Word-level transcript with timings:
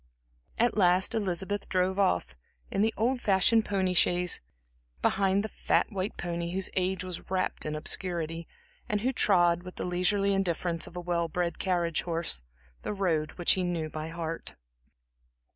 At 0.57 0.75
last 0.75 1.13
Elizabeth 1.13 1.69
drove 1.69 1.99
off, 1.99 2.33
in 2.71 2.81
the 2.81 2.91
old 2.97 3.21
fashioned 3.21 3.65
pony 3.65 3.93
chaise, 3.93 4.41
behind 5.03 5.43
the 5.43 5.47
fat 5.47 5.91
white 5.91 6.17
pony 6.17 6.53
whose 6.53 6.71
age 6.75 7.03
was 7.03 7.29
wrapped 7.29 7.67
in 7.67 7.75
obscurity, 7.75 8.47
and 8.89 9.01
who 9.01 9.13
trod, 9.13 9.61
with 9.61 9.75
the 9.75 9.85
leisurely 9.85 10.33
indifference 10.33 10.87
of 10.87 10.95
a 10.95 10.99
well 11.01 11.27
bred 11.27 11.59
carriage 11.59 12.01
horse, 12.01 12.41
the 12.81 12.93
road 12.93 13.33
which 13.33 13.51
he 13.51 13.63
knew 13.63 13.89
by 13.89 14.07
heart. 14.07 14.55